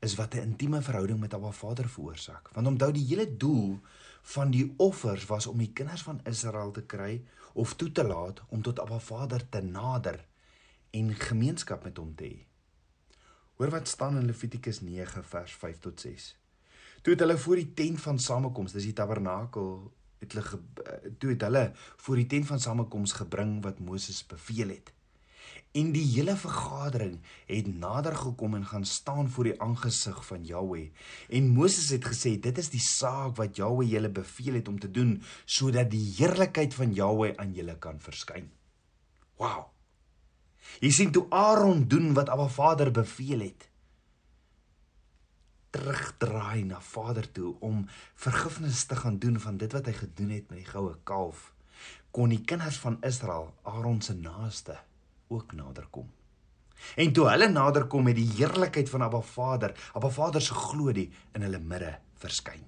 is 0.00 0.14
wat 0.14 0.34
'n 0.34 0.38
intieme 0.38 0.82
verhouding 0.82 1.20
met 1.20 1.34
Abba 1.34 1.50
Vader 1.50 1.88
veroorsaak. 1.88 2.48
Want 2.52 2.66
onthou 2.66 2.92
die 2.92 3.06
hele 3.06 3.36
doel 3.36 3.80
van 4.22 4.50
die 4.50 4.74
offers 4.76 5.26
was 5.26 5.46
om 5.46 5.58
die 5.58 5.72
kinders 5.72 6.02
van 6.02 6.20
Israel 6.24 6.70
te 6.70 6.82
kry 6.82 7.24
of 7.52 7.74
toe 7.74 7.92
te 7.92 8.04
laat 8.04 8.42
om 8.48 8.62
tot 8.62 8.80
Abba 8.80 8.98
Vader 8.98 9.48
te 9.48 9.60
nader 9.60 10.26
en 10.90 11.14
gemeenskap 11.14 11.84
met 11.84 11.96
hom 11.96 12.14
te 12.14 12.24
hê. 12.24 12.46
Hoor 13.56 13.70
wat 13.70 13.88
staan 13.88 14.16
in 14.16 14.26
Levitikus 14.26 14.80
9 14.80 15.24
vers 15.24 15.52
5 15.52 15.78
tot 15.78 16.00
6. 16.00 16.36
Toe 17.02 17.12
het 17.12 17.20
hulle 17.20 17.38
voor 17.38 17.56
die 17.56 17.72
tent 17.74 18.00
van 18.00 18.18
samekoms, 18.18 18.72
dis 18.72 18.84
die 18.84 18.92
tabernakel, 18.92 19.92
het 20.18 20.32
hulle 20.32 20.60
toe 21.18 21.30
het 21.30 21.42
hulle 21.46 21.64
voor 21.96 22.16
die 22.16 22.26
tent 22.26 22.46
van 22.46 22.60
samekoms 22.60 23.12
gebring 23.12 23.58
wat 23.62 23.78
Moses 23.78 24.26
beveel 24.26 24.68
het. 24.68 24.92
En 25.72 25.92
die 25.92 26.04
hele 26.04 26.36
vergadering 26.36 27.18
het 27.46 27.70
nader 27.70 28.16
gekom 28.16 28.54
en 28.54 28.66
gaan 28.66 28.84
staan 28.84 29.30
voor 29.30 29.50
die 29.50 29.60
aangesig 29.62 30.20
van 30.26 30.44
Jahweh. 30.44 30.90
En 31.28 31.48
Moses 31.48 31.88
het 31.94 32.04
gesê, 32.04 32.36
dit 32.40 32.58
is 32.58 32.70
die 32.72 32.82
saak 32.82 33.36
wat 33.36 33.56
Jahweh 33.56 33.90
julle 33.90 34.10
beveel 34.10 34.60
het 34.60 34.68
om 34.68 34.78
te 34.78 34.90
doen, 34.90 35.18
sodat 35.44 35.90
die 35.90 36.04
heerlikheid 36.18 36.74
van 36.74 36.94
Jahweh 36.94 37.34
aan 37.36 37.52
julle 37.54 37.78
kan 37.78 38.00
verskyn. 38.00 38.50
Wow. 39.38 39.68
Jy 40.82 40.90
sien 40.92 41.12
toe 41.14 41.26
Aaron 41.34 41.86
doen 41.88 42.12
wat 42.14 42.28
Abba 42.28 42.48
Vader 42.52 42.90
beveel 42.92 43.46
het, 43.46 43.68
terugdraai 45.70 46.64
na 46.64 46.80
Vader 46.80 47.26
toe 47.32 47.54
om 47.64 47.84
vergifnis 48.14 48.84
te 48.88 48.96
gaan 48.96 49.18
doen 49.18 49.40
van 49.40 49.56
dit 49.60 49.72
wat 49.72 49.86
hy 49.86 49.92
gedoen 49.92 50.30
het 50.32 50.48
met 50.50 50.62
die 50.62 50.70
goue 50.70 50.94
kalf, 51.04 51.52
kon 52.10 52.32
die 52.32 52.40
kinders 52.40 52.78
van 52.82 52.96
Israel, 53.04 53.52
Aaron 53.68 54.00
se 54.02 54.16
naaste, 54.16 54.78
ook 55.28 55.52
naderkom. 55.52 56.08
En 56.96 57.12
toe 57.12 57.26
hulle 57.28 57.48
naderkom 57.50 58.06
met 58.06 58.16
die 58.18 58.28
heerlikheid 58.36 58.90
van 58.90 59.02
Abba 59.02 59.20
Vader, 59.20 59.74
Abba 59.92 60.10
Vader 60.14 60.42
se 60.42 60.54
glorie 60.54 61.08
in 61.34 61.42
hulle 61.46 61.58
midde 61.58 61.96
verskyn. 62.22 62.64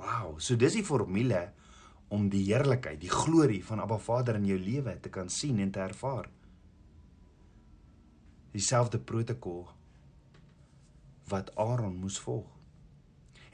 Wow, 0.00 0.38
so 0.38 0.56
dis 0.60 0.76
die 0.76 0.84
formule 0.84 1.46
om 2.12 2.28
die 2.28 2.44
heerlikheid, 2.44 3.00
die 3.00 3.12
glorie 3.12 3.62
van 3.64 3.80
Abba 3.80 3.98
Vader 3.98 4.36
in 4.38 4.48
jou 4.48 4.58
lewe 4.60 4.98
te 5.00 5.12
kan 5.12 5.30
sien 5.32 5.62
en 5.64 5.72
te 5.72 5.80
ervaar. 5.80 6.28
Dieselfde 8.54 9.00
protokol 9.00 9.64
wat 11.32 11.54
Aaron 11.56 11.96
moes 11.96 12.18
volg. 12.20 12.50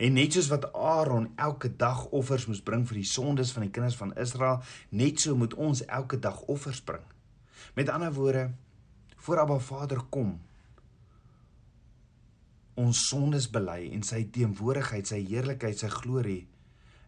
En 0.00 0.16
net 0.16 0.32
soos 0.32 0.48
wat 0.50 0.72
Aaron 0.72 1.28
elke 1.36 1.70
dag 1.76 2.06
offers 2.16 2.46
moes 2.48 2.62
bring 2.64 2.86
vir 2.88 3.02
die 3.02 3.08
sondes 3.08 3.52
van 3.52 3.66
die 3.66 3.72
kinders 3.72 3.98
van 4.00 4.14
Israel, 4.18 4.62
net 4.88 5.20
so 5.20 5.36
moet 5.36 5.54
ons 5.54 5.84
elke 5.84 6.18
dag 6.18 6.40
offers 6.48 6.80
bring. 6.80 7.04
Met 7.74 7.88
ander 7.88 8.12
woorde, 8.12 8.50
voor 9.16 9.42
Abba 9.42 9.58
Vader 9.58 10.00
kom, 10.10 10.38
ons 12.80 13.02
sondes 13.10 13.50
bely 13.52 13.90
en 13.92 14.02
sy 14.06 14.22
teenwoordigheid, 14.32 15.08
sy 15.10 15.20
heerlikheid, 15.26 15.76
sy 15.82 15.90
glorie 15.92 16.46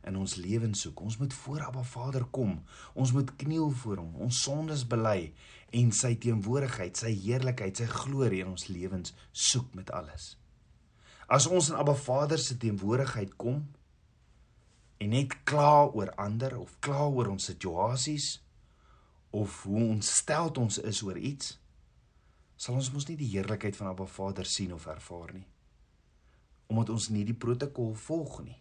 in 0.09 0.19
ons 0.19 0.35
lewens 0.41 0.83
soek. 0.83 1.01
Ons 1.01 1.17
moet 1.21 1.35
voor 1.45 1.65
Abba 1.69 1.83
Vader 1.87 2.27
kom. 2.35 2.59
Ons 2.99 3.13
moet 3.15 3.31
kniel 3.41 3.71
voor 3.83 4.03
hom, 4.03 4.15
ons 4.27 4.43
sondes 4.45 4.85
bely 4.89 5.33
en 5.73 5.93
sy 5.97 6.15
teenwoordigheid, 6.21 6.99
sy 6.99 7.13
heerlikheid, 7.23 7.79
sy 7.79 7.89
glorie 7.89 8.43
in 8.45 8.53
ons 8.53 8.69
lewens 8.69 9.15
soek 9.33 9.73
met 9.79 9.93
alles. 9.95 10.35
As 11.33 11.47
ons 11.49 11.71
in 11.71 11.79
Abba 11.81 11.95
Vader 11.97 12.41
se 12.43 12.59
teenwoordigheid 12.61 13.39
kom 13.41 13.63
en 15.01 15.15
net 15.15 15.39
kla 15.49 15.87
oor 15.89 16.13
ander 16.21 16.59
of 16.61 16.75
kla 16.85 17.07
oor 17.09 17.31
ons 17.33 17.49
situasies, 17.49 18.35
of 19.33 19.63
hoe 19.63 19.83
ontsteld 19.89 20.59
ons 20.61 20.79
is 20.79 21.03
oor 21.03 21.17
iets, 21.19 21.57
sal 22.57 22.77
ons 22.79 22.91
mos 22.93 23.09
nie 23.09 23.17
die 23.17 23.31
heerlikheid 23.33 23.77
van 23.79 23.91
Abba 23.91 24.07
Vader 24.07 24.47
sien 24.47 24.75
of 24.77 24.87
ervaar 24.87 25.33
nie. 25.35 25.47
Omdat 26.73 26.93
ons 26.93 27.09
nie 27.13 27.25
die 27.25 27.37
protokol 27.37 27.95
volg 28.05 28.43
nie. 28.45 28.59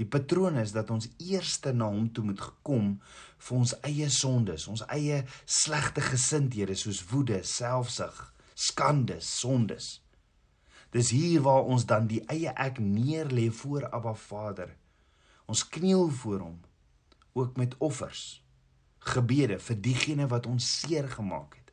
Die 0.00 0.06
patroon 0.08 0.56
is 0.62 0.72
dat 0.72 0.90
ons 0.94 1.10
eerste 1.20 1.74
na 1.76 1.90
hom 1.90 2.06
toe 2.14 2.24
moet 2.24 2.40
gekom 2.40 2.94
vir 3.44 3.56
ons 3.58 3.74
eie 3.84 4.08
sondes, 4.14 4.68
ons 4.70 4.84
eie 4.88 5.20
slegte 5.44 6.00
gesindhede 6.06 6.78
soos 6.78 7.02
woede, 7.10 7.42
selfsug, 7.44 8.22
skande, 8.54 9.18
sondes. 9.20 9.98
Dis 10.92 11.10
hier 11.12 11.42
waar 11.44 11.68
ons 11.68 11.84
dan 11.88 12.06
die 12.08 12.22
eie 12.32 12.54
ek 12.56 12.80
neerlê 12.80 13.50
voor 13.50 13.90
Abba 13.90 14.14
Vader. 14.14 14.72
Ons 15.50 15.66
kniel 15.68 16.08
voor 16.22 16.46
hom 16.46 16.60
ook 17.36 17.56
met 17.56 17.76
offers 17.80 18.41
gebede 19.02 19.58
vir 19.58 19.78
diegene 19.82 20.28
wat 20.30 20.46
ons 20.46 20.66
seer 20.80 21.08
gemaak 21.10 21.56
het. 21.58 21.72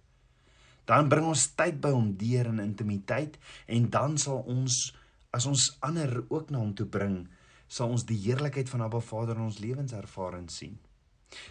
Dan 0.90 1.10
bring 1.10 1.28
ons 1.30 1.52
tyd 1.58 1.78
by 1.82 1.92
hom 1.94 2.16
deur 2.18 2.50
in 2.50 2.62
intimiteit 2.64 3.38
en 3.70 3.90
dan 3.94 4.18
sal 4.18 4.42
ons 4.50 4.90
as 5.36 5.46
ons 5.46 5.68
ander 5.86 6.24
ook 6.26 6.50
na 6.50 6.58
hom 6.58 6.72
toe 6.74 6.88
bring, 6.90 7.28
sal 7.70 7.92
ons 7.94 8.08
die 8.10 8.18
heerlikheid 8.18 8.70
van 8.72 8.88
Abba 8.88 9.02
Vader 9.06 9.38
in 9.38 9.46
ons 9.46 9.60
lewens 9.62 9.94
ervaar 9.94 10.40
en 10.40 10.48
sien. 10.50 10.74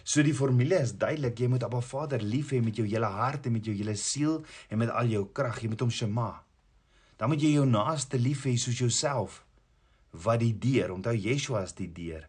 So 0.03 0.19
die 0.27 0.35
formule 0.35 0.81
is 0.83 0.91
duidelik, 0.99 1.39
jy 1.39 1.47
moet 1.53 1.63
Abba 1.63 1.79
Vader 1.79 2.19
lief 2.19 2.51
hê 2.51 2.59
met 2.59 2.75
jou 2.75 2.83
hele 2.83 3.07
hart 3.07 3.47
en 3.47 3.55
met 3.55 3.63
jou 3.63 3.75
hele 3.77 3.95
siel 3.95 4.41
en 4.67 4.81
met 4.81 4.91
al 4.91 5.13
jou 5.13 5.23
krag. 5.31 5.61
Jy 5.63 5.71
moet 5.71 5.85
hom 5.85 5.93
shema. 5.93 6.33
Dan 7.15 7.31
moet 7.31 7.39
jy 7.39 7.53
jou 7.55 7.63
naaste 7.69 8.19
lief 8.19 8.43
hê 8.49 8.57
soos 8.59 8.83
jouself. 8.83 9.45
Wat 10.11 10.43
die 10.43 10.51
deur, 10.59 10.91
onthou 10.97 11.15
Yeshua 11.15 11.63
is 11.63 11.77
die 11.77 11.87
deur 11.95 12.27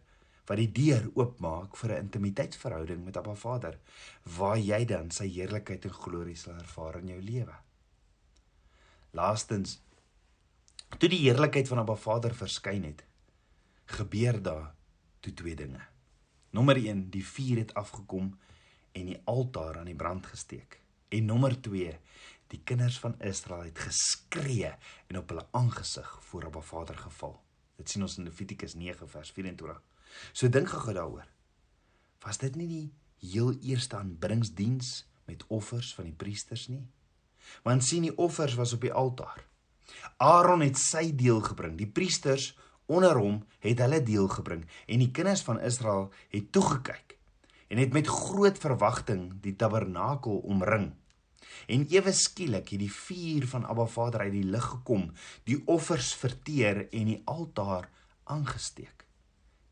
wat 0.49 0.57
die 0.57 0.71
deur 0.71 1.09
oopmaak 1.13 1.75
vir 1.77 1.91
'n 1.91 2.03
intimiteitsverhouding 2.05 3.05
met 3.05 3.17
Abba 3.17 3.35
Vader 3.35 3.79
waar 4.23 4.57
jy 4.57 4.85
dan 4.85 5.11
sy 5.11 5.27
heerlikheid 5.27 5.85
en 5.85 5.93
glorie 5.93 6.35
sal 6.35 6.53
ervaar 6.53 6.97
in 6.99 7.07
jou 7.07 7.21
lewe. 7.21 7.55
Laastens 9.11 9.79
toe 10.97 11.09
die 11.09 11.23
heerlikheid 11.23 11.67
van 11.67 11.79
Abba 11.79 11.95
Vader 11.95 12.35
verskyn 12.35 12.83
het, 12.83 13.03
gebeur 13.85 14.41
daar 14.41 14.73
toe 15.19 15.33
twee 15.33 15.55
dinge. 15.55 15.81
Nommer 16.51 16.75
1, 16.75 17.09
die 17.09 17.25
vuur 17.25 17.57
het 17.57 17.73
afgekom 17.73 18.37
en 18.91 19.05
die 19.05 19.21
altaar 19.23 19.77
aan 19.79 19.85
die 19.85 19.95
brand 19.95 20.25
gesteek. 20.25 20.81
En 21.09 21.25
nommer 21.25 21.61
2, 21.61 21.99
die 22.47 22.61
kinders 22.63 22.99
van 22.99 23.15
Israel 23.19 23.63
het 23.69 23.79
geskree 23.79 24.73
en 25.07 25.17
op 25.17 25.29
hulle 25.29 25.47
aangesig 25.51 26.09
voor 26.23 26.45
Abba 26.45 26.61
Vader 26.61 26.97
geval. 26.97 27.39
Dit 27.79 27.89
sien 27.89 28.01
ons 28.01 28.17
in 28.17 28.27
Levitikus 28.27 28.75
9 28.75 29.07
vers 29.09 29.31
24. 29.31 29.79
So 30.33 30.49
dink 30.49 30.69
gou 30.69 30.93
daaroor. 30.93 31.27
Was 32.21 32.37
dit 32.41 32.55
nie 32.55 32.67
die 32.69 32.87
heel 33.31 33.53
eerste 33.61 33.97
aanbringingsdiens 33.97 35.05
met 35.29 35.45
offers 35.49 35.93
van 35.97 36.09
die 36.09 36.17
priesters 36.17 36.67
nie? 36.69 36.83
Want 37.65 37.85
sien 37.85 38.05
die 38.05 38.17
offers 38.17 38.55
was 38.59 38.73
op 38.77 38.85
die 38.85 38.93
altaar. 38.93 39.43
Aaron 40.21 40.61
het 40.63 40.77
sy 40.79 41.09
deel 41.17 41.41
gebring. 41.43 41.75
Die 41.79 41.89
priesters 41.89 42.51
onder 42.91 43.17
hom 43.17 43.41
het 43.63 43.81
hulle 43.81 44.01
deel 44.03 44.27
gebring 44.31 44.65
en 44.87 45.03
die 45.03 45.11
kinders 45.15 45.43
van 45.47 45.61
Israel 45.63 46.09
het 46.33 46.51
toegekyk 46.53 47.17
en 47.71 47.79
het 47.79 47.93
met 47.95 48.09
groot 48.11 48.57
verwagting 48.59 49.29
die 49.43 49.55
tabernakel 49.55 50.41
omring. 50.43 50.91
En 51.71 51.85
ewe 51.91 52.11
skielik 52.15 52.73
het 52.73 52.81
die 52.83 52.91
vuur 52.91 53.47
van 53.47 53.65
Abba 53.65 53.85
Vader 53.87 54.25
uit 54.27 54.35
die 54.35 54.47
lug 54.47 54.65
gekom, 54.73 55.07
die 55.47 55.61
offers 55.71 56.11
verteer 56.19 56.85
en 56.89 57.13
die 57.13 57.21
altaar 57.31 57.87
aangesteek 58.23 59.07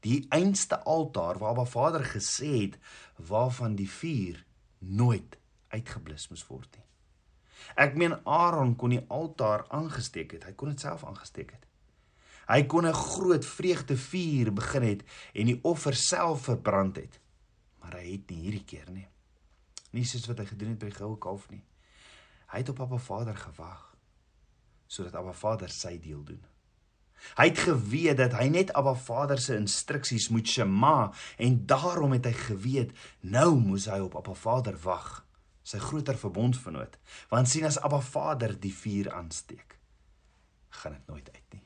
die 0.05 0.25
einste 0.29 0.83
altaar 0.83 1.39
waar 1.39 1.51
Abba 1.51 1.65
Vader 1.65 2.05
gesê 2.05 2.51
het 2.61 2.77
waarvan 3.15 3.75
die 3.75 3.89
vuur 3.89 4.45
nooit 4.79 5.37
uitgeblus 5.67 6.29
moes 6.29 6.45
word 6.47 6.77
nie. 6.77 6.85
Ek 7.75 7.95
meen 7.99 8.15
Aaron 8.23 8.75
kon 8.79 8.93
die 8.95 9.03
altaar 9.11 9.65
aangesteek 9.75 10.37
het. 10.37 10.45
Hy 10.47 10.53
kon 10.57 10.71
dit 10.71 10.79
self 10.79 11.03
aangesteek 11.05 11.51
het. 11.51 11.65
Hy 12.49 12.63
kon 12.65 12.87
'n 12.87 12.93
groot 12.93 13.45
vreugdevuur 13.45 14.53
begin 14.53 14.83
het 14.83 15.03
en 15.33 15.45
die 15.45 15.59
offer 15.63 15.93
self 15.93 16.43
verbrand 16.49 16.95
het. 16.95 17.19
Maar 17.79 17.93
hy 18.01 18.11
het 18.11 18.29
nie 18.29 18.41
hierdie 18.41 18.65
keer 18.65 18.89
nie. 18.91 19.07
Nie 19.91 20.05
soos 20.05 20.27
wat 20.27 20.37
hy 20.37 20.45
gedoen 20.45 20.69
het 20.69 20.79
by 20.79 20.89
goue 20.89 21.17
kalf 21.17 21.49
nie. 21.49 21.63
Hy 22.47 22.57
het 22.57 22.69
op 22.69 22.79
Abba 22.79 22.97
Vader 22.97 23.35
gewag 23.35 23.95
sodat 24.87 25.15
Abba 25.15 25.33
Vader 25.33 25.69
sy 25.69 25.99
deel 25.99 26.23
doen. 26.23 26.41
Hy 27.37 27.49
het 27.49 27.61
geweet 27.65 28.17
dat 28.19 28.35
hy 28.39 28.47
net 28.51 28.73
Abba 28.77 28.93
Vader 28.95 29.39
se 29.41 29.55
instruksies 29.59 30.29
moet 30.33 30.47
shema 30.47 31.11
en 31.37 31.65
daarom 31.69 32.15
het 32.15 32.25
hy 32.29 32.35
geweet 32.35 32.93
nou 33.21 33.55
moes 33.59 33.87
hy 33.91 33.99
op 34.03 34.17
Abba 34.19 34.35
Vader 34.37 34.77
wag, 34.83 35.23
sy 35.63 35.81
groter 35.83 36.17
verbondsvernoot, 36.17 36.97
want 37.29 37.49
sien 37.49 37.67
as 37.67 37.79
Abba 37.81 38.01
Vader 38.01 38.55
die 38.59 38.73
vuur 38.73 39.11
aansteek, 39.13 39.77
gaan 40.81 40.97
dit 40.97 41.07
nooit 41.07 41.29
uit 41.33 41.57
nie. 41.57 41.65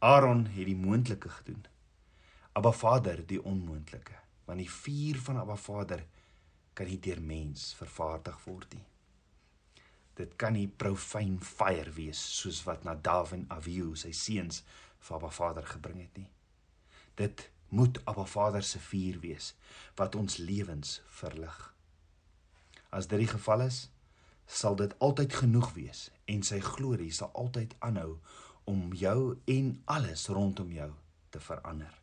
Aaron 0.00 0.46
het 0.48 0.64
die 0.64 0.76
moontlike 0.76 1.28
gedoen. 1.28 1.66
Abba 2.56 2.72
Vader 2.72 3.20
die 3.26 3.40
onmoontlike, 3.44 4.16
want 4.48 4.58
die 4.58 4.70
vuur 4.70 5.20
van 5.26 5.42
Abba 5.42 5.56
Vader 5.56 6.04
kan 6.74 6.88
nie 6.88 7.00
deur 7.02 7.20
mens 7.20 7.74
vervaardig 7.76 8.38
word 8.46 8.74
nie. 8.74 8.86
Dit 10.20 10.36
kan 10.36 10.52
nie 10.52 10.68
profane 10.68 11.40
fire 11.40 11.94
wees 11.96 12.20
soos 12.20 12.60
wat 12.66 12.84
Nadav 12.84 13.32
en 13.32 13.46
Abihu 13.54 13.94
sy 13.96 14.12
seuns 14.12 14.60
vir 15.00 15.16
Abba 15.16 15.30
Vader 15.32 15.68
gebring 15.70 16.02
het 16.02 16.18
nie. 16.20 16.28
Dit 17.16 17.46
moet 17.72 18.00
Abba 18.04 18.26
Vader 18.28 18.66
se 18.66 18.82
vuur 18.90 19.20
wees 19.22 19.54
wat 19.96 20.18
ons 20.20 20.36
lewens 20.36 20.98
verlig. 21.20 21.56
As 22.90 23.08
dit 23.08 23.22
die 23.22 23.30
geval 23.30 23.64
is, 23.68 23.86
sal 24.50 24.76
dit 24.76 24.92
altyd 24.98 25.38
genoeg 25.44 25.72
wees 25.78 26.08
en 26.28 26.44
sy 26.44 26.58
glorie 26.64 27.12
sal 27.14 27.32
altyd 27.38 27.76
aanhou 27.86 28.18
om 28.68 28.90
jou 28.92 29.38
en 29.54 29.72
alles 29.96 30.26
rondom 30.28 30.74
jou 30.74 30.90
te 31.30 31.40
verander. 31.40 31.94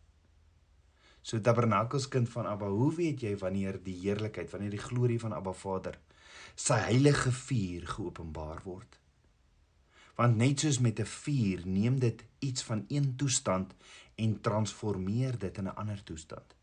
So 1.22 1.44
tabernakels 1.44 2.08
kind 2.08 2.30
van 2.32 2.48
Abba, 2.48 2.72
hoe 2.72 2.94
weet 2.96 3.22
jy 3.22 3.36
wanneer 3.38 3.78
die 3.84 3.98
heerlikheid, 4.00 4.50
wanneer 4.50 4.74
die 4.74 4.86
glorie 4.88 5.20
van 5.20 5.36
Abba 5.36 5.54
Vader 5.54 6.00
sy 6.58 6.78
heilige 6.90 7.32
vuur 7.32 7.86
geopenbaar 7.88 8.64
word? 8.66 8.98
Want 10.18 10.40
net 10.42 10.64
soos 10.66 10.80
met 10.82 11.00
'n 11.00 11.06
vuur 11.06 11.62
neem 11.66 12.00
dit 12.00 12.24
iets 12.40 12.64
van 12.64 12.86
een 12.90 13.16
toestand 13.16 13.74
en 14.16 14.42
transformeer 14.42 15.38
dit 15.38 15.58
in 15.58 15.68
'n 15.68 15.76
ander 15.76 16.04
toestand. 16.04 16.56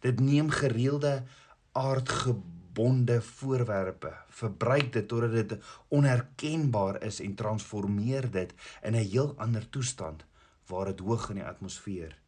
Dit 0.00 0.20
neem 0.20 0.50
gereelde 0.50 1.24
aardgebonde 1.72 3.22
voorwerpe, 3.22 4.12
verbruik 4.28 4.92
dit 4.92 5.08
totdat 5.08 5.32
dit 5.32 5.58
onherkenbaar 5.88 7.02
is 7.02 7.20
en 7.20 7.34
transformeer 7.34 8.30
dit 8.30 8.54
in 8.82 8.94
'n 8.94 9.08
heel 9.12 9.34
ander 9.38 9.68
toestand 9.68 10.24
waar 10.66 10.86
dit 10.86 11.00
hoog 11.00 11.28
in 11.28 11.34
die 11.34 11.44
atmosfeer 11.44 12.18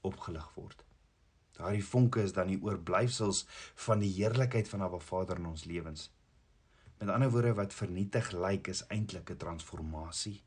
opgelig 0.00 0.54
word. 0.54 0.84
Daardie 1.52 1.84
vonke 1.84 2.22
is 2.22 2.32
dan 2.32 2.46
die 2.46 2.62
oorblyfsels 2.62 3.46
van 3.74 3.98
die 3.98 4.12
heerlikheid 4.12 4.68
van 4.68 4.82
Abba 4.82 4.98
Vader 4.98 5.38
in 5.38 5.46
ons 5.46 5.64
lewens. 5.64 6.10
Met 6.98 7.08
ander 7.08 7.30
woorde 7.30 7.54
wat 7.54 7.74
vernietig 7.74 8.30
lyk 8.32 8.68
is 8.68 8.86
eintlik 8.86 9.30
'n 9.30 9.36
transformasie. 9.36 10.42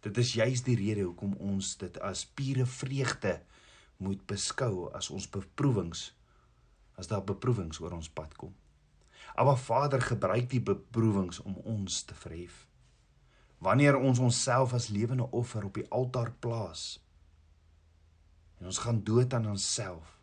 Dit 0.00 0.18
is 0.18 0.32
juis 0.32 0.62
die 0.62 0.76
rede 0.76 1.00
hoekom 1.00 1.32
ons 1.40 1.76
dit 1.76 2.00
as 2.00 2.26
pure 2.26 2.66
vreugde 2.66 3.42
moet 3.96 4.26
beskou 4.26 4.92
as 4.92 5.10
ons 5.10 5.30
beproewings 5.30 6.12
as 6.94 7.08
daar 7.10 7.24
beproewings 7.24 7.80
oor 7.80 7.92
ons 7.96 8.08
pad 8.08 8.36
kom. 8.36 8.54
Abba 9.34 9.56
Vader 9.58 10.02
gebruik 10.02 10.50
die 10.50 10.60
beproewings 10.62 11.40
om 11.42 11.56
ons 11.64 12.02
te 12.06 12.14
verhef. 12.14 12.66
Wanneer 13.58 13.96
ons 13.96 14.18
onsself 14.18 14.74
as 14.76 14.88
lewende 14.88 15.26
offer 15.30 15.64
op 15.64 15.74
die 15.74 15.86
altaar 15.90 16.30
plaas, 16.38 17.00
en 18.60 18.70
ons 18.70 18.78
gaan 18.78 19.00
dood 19.04 19.34
aan 19.34 19.48
onsself, 19.50 20.18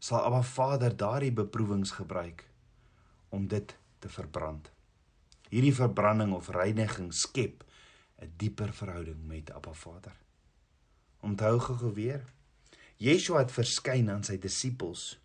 sal 0.00 0.24
Abba 0.24 0.42
Vader 0.42 0.96
daardie 0.96 1.32
beproewings 1.32 1.92
gebruik 2.00 2.48
om 3.30 3.46
dit 3.46 3.76
te 4.00 4.08
verbrand. 4.08 4.70
Hierdie 5.50 5.74
verbranding 5.74 6.32
of 6.36 6.48
reiniging 6.54 7.12
skep 7.14 7.64
'n 8.20 8.32
dieper 8.36 8.72
verhouding 8.72 9.26
met 9.26 9.50
Abba 9.50 9.72
Vader. 9.72 10.16
Onthou 11.20 11.58
gou 11.58 11.92
weer, 11.94 12.24
Yeshua 12.96 13.38
het 13.38 13.52
verskyn 13.52 14.10
aan 14.10 14.24
sy 14.24 14.38
disippels 14.38 15.20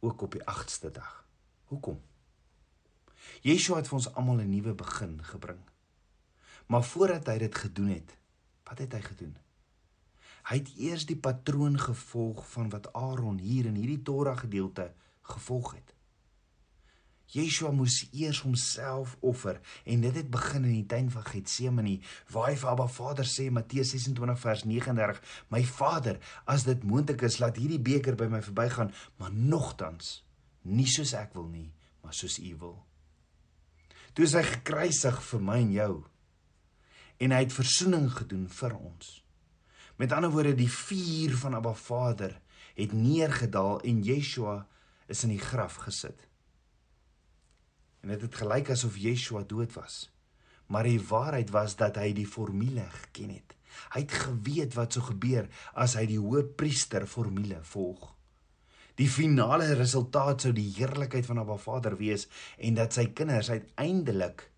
ook 0.00 0.22
op 0.22 0.32
die 0.32 0.44
8ste 0.44 0.90
dag. 0.90 1.24
Hoekom? 1.64 2.00
Yeshua 3.44 3.76
het 3.76 3.90
vir 3.90 3.98
ons 3.98 4.14
almal 4.14 4.40
'n 4.40 4.50
nuwe 4.50 4.74
begin 4.74 5.24
gebring. 5.24 5.60
Maar 6.66 6.84
voordat 6.84 7.26
hy 7.26 7.38
dit 7.38 7.54
gedoen 7.54 7.88
het, 7.88 8.16
wat 8.64 8.78
het 8.78 8.92
hy 8.92 9.00
gedoen? 9.00 9.36
Hy 10.48 10.56
het 10.56 10.72
eers 10.76 11.06
die 11.06 11.16
patroon 11.16 11.78
gevolg 11.78 12.50
van 12.50 12.68
wat 12.68 12.92
Aaron 12.92 13.38
hier 13.38 13.66
in 13.66 13.74
hierdie 13.74 14.02
Torah 14.02 14.38
gedeelte 14.38 14.94
gevolg 15.22 15.74
het. 15.74 15.94
Yeshua 17.34 17.70
moes 17.76 18.06
eers 18.16 18.40
homself 18.40 19.16
offer 19.20 19.58
en 19.84 20.04
dit 20.06 20.14
het 20.16 20.30
begin 20.32 20.64
in 20.64 20.78
die 20.78 20.86
tuin 20.88 21.10
van 21.12 21.26
Getsemane 21.26 21.98
waar 22.32 22.50
hy 22.50 22.56
vir 22.60 22.70
Abba 22.72 22.86
Vader 22.88 23.28
sê 23.28 23.50
Matteus 23.52 23.92
26 23.92 24.40
vers 24.44 24.64
39 24.64 25.20
My 25.52 25.60
Vader 25.68 26.20
as 26.48 26.64
dit 26.68 26.86
moontlik 26.88 27.26
is 27.28 27.40
laat 27.42 27.60
hierdie 27.60 27.82
beker 27.82 28.16
by 28.16 28.30
my 28.32 28.40
verbygaan 28.44 28.94
maar 29.20 29.34
nogtans 29.34 30.22
nie 30.64 30.88
soos 30.88 31.12
ek 31.18 31.36
wil 31.36 31.50
nie 31.52 31.68
maar 32.00 32.14
soos 32.16 32.38
U 32.40 32.54
wil. 32.60 32.76
Toe 34.16 34.24
is 34.24 34.32
hy 34.32 34.44
gekruisig 34.46 35.18
vir 35.28 35.42
my 35.44 35.58
en 35.66 35.74
jou 35.74 35.94
en 37.18 37.34
hy 37.34 37.42
het 37.42 37.52
verzoening 37.52 38.06
gedoen 38.14 38.46
vir 38.48 38.76
ons. 38.78 39.18
Met 39.98 40.12
ander 40.14 40.30
woorde, 40.30 40.54
die 40.54 40.70
vuur 40.70 41.34
van 41.40 41.58
Abba 41.58 41.74
Vader 41.74 42.36
het 42.78 42.94
neergedaal 42.94 43.80
en 43.82 44.04
Yeshua 44.06 44.60
is 45.10 45.24
in 45.26 45.34
die 45.34 45.42
graf 45.42 45.80
gesit. 45.82 46.27
En 48.00 48.12
dit 48.12 48.20
het, 48.20 48.30
het 48.30 48.40
gelyk 48.42 48.70
asof 48.70 48.96
Yeshua 48.96 49.42
dood 49.46 49.72
was. 49.74 50.08
Maar 50.66 50.84
die 50.88 51.00
waarheid 51.00 51.50
was 51.50 51.76
dat 51.76 51.96
hy 51.96 52.12
die 52.12 52.26
formule 52.28 52.84
geken 52.90 53.30
het. 53.38 53.56
Hy 53.94 54.04
het 54.04 54.12
geweet 54.12 54.76
wat 54.76 54.94
sou 54.96 55.04
gebeur 55.06 55.48
as 55.78 55.96
hy 55.98 56.04
die 56.10 56.20
hoëpriester 56.20 57.06
formule 57.08 57.60
volg. 57.72 58.14
Die 58.98 59.08
finale 59.08 59.74
resultaat 59.78 60.42
sou 60.42 60.52
die 60.52 60.66
heerlikheid 60.74 61.26
van 61.26 61.38
Abba 61.38 61.56
Vader 61.62 61.94
wees 62.00 62.26
en 62.58 62.78
dat 62.78 62.96
sy 62.96 63.06
kinders 63.14 63.50
uiteindelik 63.50 64.48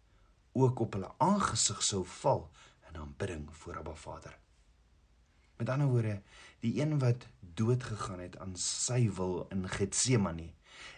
ook 0.56 0.80
op 0.80 0.96
hulle 0.96 1.10
aangesig 1.20 1.82
sou 1.84 2.04
val 2.22 2.46
in 2.88 2.96
aanbidding 3.02 3.44
voor 3.62 3.82
Abba 3.82 3.94
Vader. 3.94 4.38
Met 5.60 5.68
ander 5.68 5.90
woorde, 5.92 6.22
die 6.64 6.80
een 6.80 6.96
wat 6.98 7.26
dood 7.40 7.84
gegaan 7.84 8.22
het 8.24 8.38
aan 8.40 8.56
sy 8.56 9.02
wil 9.12 9.44
in 9.52 9.68
Getsemane, 9.68 10.48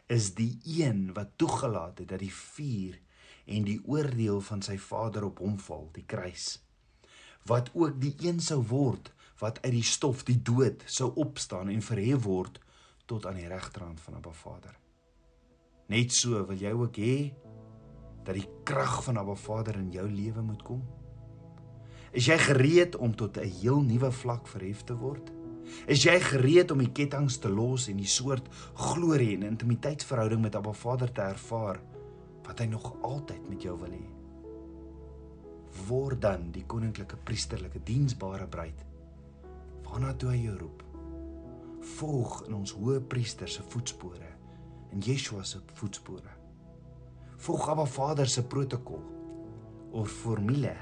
is 0.07 0.35
die 0.35 0.59
een 0.64 1.12
wat 1.16 1.37
toegelaat 1.37 1.99
het 1.99 2.09
dat 2.09 2.23
die 2.23 2.33
vuur 2.33 2.99
en 3.45 3.64
die 3.66 3.81
oordeel 3.85 4.40
van 4.40 4.62
sy 4.62 4.77
Vader 4.79 5.25
op 5.25 5.40
hom 5.42 5.59
val, 5.59 5.88
die 5.92 6.07
kruis. 6.07 6.62
Wat 7.49 7.71
ook 7.75 7.99
die 8.01 8.14
een 8.23 8.40
sou 8.40 8.62
word 8.62 9.12
wat 9.42 9.59
uit 9.64 9.73
die 9.75 9.87
stof 9.87 10.23
die 10.25 10.38
dood 10.42 10.85
sou 10.87 11.11
opstaan 11.18 11.73
en 11.73 11.83
verhef 11.83 12.23
word 12.23 12.61
tot 13.11 13.27
aan 13.27 13.40
die 13.40 13.49
regterhand 13.51 14.01
van 14.01 14.14
Abba 14.21 14.31
Vader. 14.31 14.77
Net 15.90 16.14
so 16.14 16.45
wil 16.47 16.57
jy 16.59 16.71
ook 16.73 16.97
hê 17.03 17.16
dat 18.23 18.37
die 18.38 18.47
krag 18.64 19.01
van 19.03 19.18
Abba 19.18 19.35
Vader 19.35 19.81
in 19.81 19.90
jou 19.90 20.07
lewe 20.09 20.45
moet 20.47 20.62
kom. 20.62 20.85
Is 22.12 22.29
jy 22.29 22.38
gereed 22.38 22.97
om 22.97 23.16
tot 23.16 23.38
'n 23.38 23.49
heel 23.49 23.81
nuwe 23.83 24.12
vlak 24.12 24.47
verhef 24.47 24.85
te 24.85 24.95
word? 24.95 25.33
Is 25.87 26.05
jy 26.07 26.18
gereed 26.22 26.70
om 26.70 26.83
die 26.83 26.92
kettinge 26.94 27.38
te 27.42 27.51
los 27.51 27.88
en 27.90 28.01
die 28.01 28.09
soort 28.09 28.48
glorie 28.79 29.35
en 29.37 29.48
intimiteitsverhouding 29.51 30.42
met 30.42 30.57
Abba 30.59 30.72
Vader 30.77 31.12
te 31.12 31.25
ervaar 31.27 31.81
wat 32.46 32.61
hy 32.61 32.66
nog 32.70 32.88
altyd 33.07 33.48
met 33.51 33.62
jou 33.62 33.77
wil 33.81 33.94
hê? 33.94 34.05
Word 35.88 36.20
dan 36.22 36.51
die 36.53 36.64
koninklike 36.68 37.16
priesterlike 37.25 37.83
diensbare 37.87 38.48
bruid 38.51 38.85
waarna 39.87 40.12
toe 40.16 40.31
hy 40.33 40.38
jou 40.44 40.55
roep. 40.57 40.85
Volg 41.98 42.38
in 42.46 42.55
ons 42.57 42.72
hoë 42.79 43.01
priester 43.11 43.51
se 43.51 43.64
voetspore 43.75 44.31
en 44.92 45.03
Yeshua 45.05 45.42
se 45.44 45.61
voetspore. 45.81 46.38
Volg 47.42 47.66
Abba 47.68 47.85
Vader 47.90 48.29
se 48.31 48.44
protokol 48.46 49.03
of 49.98 50.09
formule 50.22 50.72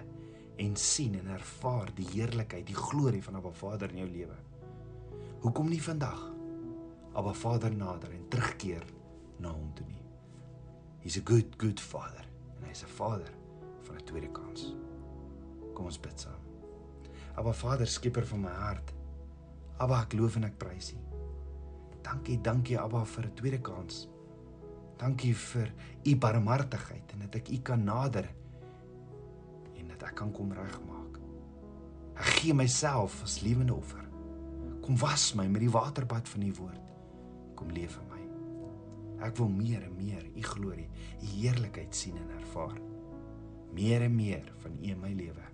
en 0.60 0.76
sien 0.76 1.16
en 1.18 1.32
ervaar 1.32 1.88
die 1.96 2.06
heerlikheid, 2.12 2.66
die 2.68 2.76
glorie 2.76 3.22
van 3.24 3.40
Abba 3.40 3.52
Vader 3.56 3.90
in 3.94 4.02
jou 4.04 4.10
lewe. 4.10 4.36
Hoekom 5.40 5.68
nie 5.68 5.82
vandag 5.82 6.20
Abba 7.12 7.32
Vader 7.34 7.74
nader 7.76 8.12
en 8.12 8.28
terugkeer 8.28 8.84
na 9.40 9.52
hom 9.52 9.70
toe 9.74 9.86
nie? 9.88 10.04
He's 11.00 11.16
a 11.16 11.24
good 11.24 11.56
good 11.58 11.80
father 11.80 12.26
en 12.58 12.68
hy's 12.68 12.82
'n 12.84 12.92
vader 12.96 13.32
van 13.82 13.96
'n 13.96 14.04
tweede 14.04 14.30
kans. 14.32 14.74
Kom 15.74 15.84
ons 15.84 16.00
bid 16.00 16.20
saam. 16.20 16.42
Abba 17.34 17.52
Vader, 17.52 17.86
skieper 17.86 18.26
van 18.26 18.40
my 18.40 18.50
hart. 18.50 18.92
Abba, 19.78 20.02
ek 20.02 20.12
loof 20.12 20.36
en 20.36 20.44
ek 20.44 20.58
prys 20.58 20.92
U. 20.92 20.98
Dankie, 22.02 22.40
dankie 22.40 22.78
Abba 22.78 23.04
vir 23.04 23.24
'n 23.24 23.34
tweede 23.34 23.60
kans. 23.60 24.08
Dankie 24.96 25.34
vir 25.34 25.72
U 26.04 26.16
barmhartigheid 26.16 27.12
en 27.12 27.18
dat 27.18 27.34
ek 27.34 27.48
U 27.48 27.58
kan 27.62 27.84
nader 27.84 28.28
dat 30.00 30.08
ek 30.08 30.16
kan 30.22 30.32
kom 30.32 30.52
regmaak. 30.56 31.18
Ek 32.16 32.38
gee 32.40 32.54
myself 32.56 33.20
as 33.24 33.40
lewende 33.44 33.74
offer. 33.76 34.09
Kom 34.80 34.96
was 34.98 35.32
my 35.34 35.46
met 35.48 35.60
die 35.64 35.70
waterbad 35.72 36.28
van 36.28 36.42
u 36.42 36.52
woord. 36.58 36.80
Kom 37.54 37.72
leef 37.76 37.98
in 38.00 38.08
my. 38.10 38.22
Ek 39.26 39.36
wil 39.36 39.50
meer 39.52 39.82
en 39.84 39.96
meer 39.98 40.24
u 40.32 40.42
glorie, 40.42 40.88
u 41.20 41.26
heerlikheid 41.26 41.94
sien 41.94 42.16
en 42.16 42.30
ervaar. 42.38 42.78
Meer 43.76 44.06
en 44.06 44.14
meer 44.16 44.48
van 44.62 44.78
u 44.80 44.88
in 44.88 45.00
my 45.00 45.12
lewe. 45.14 45.44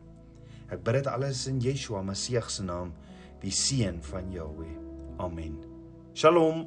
Ek 0.70 0.82
bid 0.86 1.00
dit 1.00 1.10
alles 1.10 1.44
in 1.50 1.60
Yeshua 1.62 2.02
Messie 2.02 2.40
se 2.48 2.62
naam, 2.62 2.94
die 3.42 3.52
seun 3.54 4.00
van 4.02 4.30
Jahweh. 4.32 4.74
Amen. 5.22 5.58
Shalom. 6.14 6.66